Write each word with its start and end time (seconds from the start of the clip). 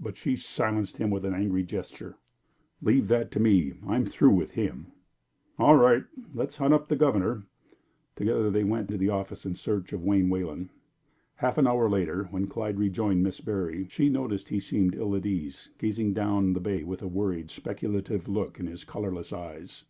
But 0.00 0.16
she 0.16 0.36
silenced 0.36 0.96
him 0.96 1.10
with 1.10 1.22
an 1.22 1.34
angry 1.34 1.62
gesture. 1.64 2.16
"Leave 2.80 3.08
that 3.08 3.30
to 3.32 3.40
me. 3.40 3.74
I'm 3.86 4.06
through 4.06 4.30
with 4.32 4.52
him." 4.52 4.86
"All 5.58 5.76
right. 5.76 6.04
Let's 6.32 6.56
hunt 6.56 6.72
up 6.72 6.88
the 6.88 6.96
governor." 6.96 7.42
Together 8.16 8.50
they 8.50 8.64
went 8.64 8.88
to 8.88 8.96
the 8.96 9.10
office 9.10 9.44
in 9.44 9.54
search 9.56 9.92
of 9.92 10.02
Wayne 10.02 10.30
Wayland. 10.30 10.70
A 10.70 11.40
half 11.42 11.58
hour 11.58 11.90
later, 11.90 12.24
when 12.30 12.46
Clyde 12.46 12.78
rejoined 12.78 13.22
Miss 13.22 13.42
Berry, 13.42 13.86
she 13.90 14.08
noticed 14.08 14.46
that 14.48 14.54
he 14.54 14.60
seemed 14.60 14.94
ill 14.94 15.14
at 15.14 15.26
ease, 15.26 15.68
gazing 15.76 16.14
down 16.14 16.54
the 16.54 16.60
bay 16.60 16.82
with 16.82 17.02
a 17.02 17.06
worried, 17.06 17.50
speculative 17.50 18.28
look 18.28 18.58
in 18.58 18.66
his 18.66 18.82
colorless 18.84 19.30
eyes. 19.30 19.84